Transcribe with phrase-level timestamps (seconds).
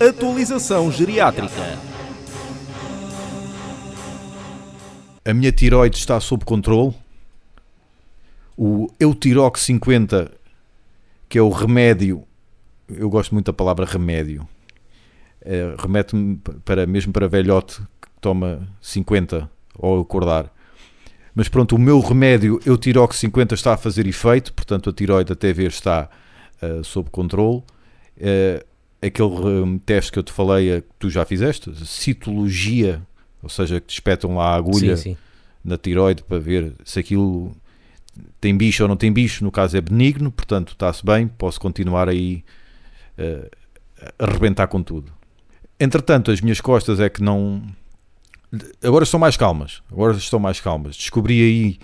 [0.00, 1.78] Atualização geriátrica.
[5.22, 6.94] A minha tiroide está sob controle.
[8.56, 10.32] O Eutirox 50,
[11.28, 12.24] que é o remédio,
[12.88, 14.48] eu gosto muito da palavra remédio.
[15.42, 20.50] É, remete-me para mesmo para velhote que toma 50 ao acordar.
[21.34, 25.52] Mas pronto, o meu remédio Eutirox 50 está a fazer efeito, portanto a tiroide até
[25.52, 26.08] ver está
[26.62, 27.58] uh, sob controle.
[28.16, 28.69] Uh,
[29.02, 33.02] aquele um, teste que eu te falei, que tu já fizeste, citologia,
[33.42, 35.16] ou seja, que te espetam lá a agulha Sim, sim.
[35.64, 37.54] na tiroide para ver se aquilo
[38.40, 39.44] tem bicho ou não tem bicho.
[39.44, 42.44] No caso é benigno, portanto está-se bem, posso continuar aí
[43.18, 43.50] uh,
[44.18, 45.12] a arrebentar com tudo.
[45.78, 47.62] Entretanto, as minhas costas é que não.
[48.82, 49.82] Agora estão mais calmas.
[49.90, 50.96] Agora estão mais calmas.
[50.96, 51.78] Descobri aí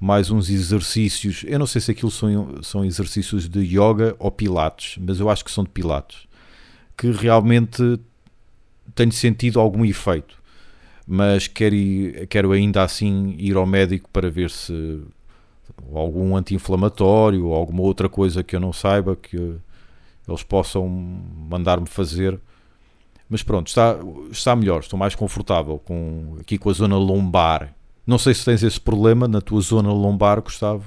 [0.00, 1.44] mais uns exercícios.
[1.46, 5.44] Eu não sei se aquilo são, são exercícios de yoga ou pilates, mas eu acho
[5.44, 6.26] que são de pilates.
[6.98, 7.98] Que realmente
[8.94, 10.36] tenho sentido algum efeito.
[11.06, 11.76] Mas quero,
[12.28, 15.00] quero ainda assim ir ao médico para ver se
[15.94, 19.56] algum anti-inflamatório ou alguma outra coisa que eu não saiba que
[20.28, 22.38] eles possam mandar-me fazer.
[23.28, 23.96] Mas pronto, está,
[24.30, 27.74] está melhor, estou mais confortável com, aqui com a zona lombar.
[28.06, 30.84] Não sei se tens esse problema na tua zona lombar, Gustavo.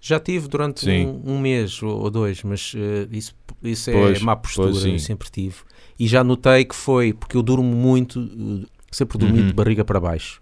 [0.00, 4.22] Já tive durante um, um mês ou, ou dois, mas eh, isso, isso é Pois,
[4.22, 5.56] má postura, pois, eu sempre tive.
[5.98, 9.46] E já notei que foi, porque eu durmo muito, eh, sempre dormi Uhum.
[9.48, 10.40] de barriga para baixo.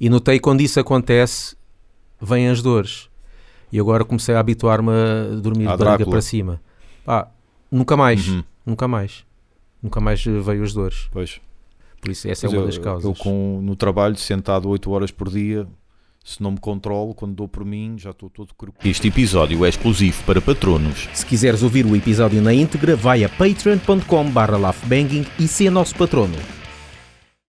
[0.00, 1.56] E notei que quando isso acontece,
[2.20, 3.08] vêm as dores.
[3.72, 6.60] E agora comecei a habituar-me a dormir À de barriga para cima.
[7.04, 7.28] Pá,
[7.70, 9.24] nunca mais, Uhum, nunca mais.
[9.82, 11.08] Nunca mais eh, veio as dores.
[11.10, 11.40] pois.
[12.00, 13.04] Por isso, essa Mas é uma eu, das causas.
[13.04, 15.66] eu com, no trabalho, sentado 8 horas por dia,
[16.24, 18.88] se não me controlo, quando dou por mim, já estou todo croquete.
[18.88, 21.08] Este episódio é exclusivo para patronos.
[21.12, 25.94] Se quiseres ouvir o episódio na íntegra, vai a patreon.com barra laughbanging e ser nosso
[25.94, 26.61] patrono.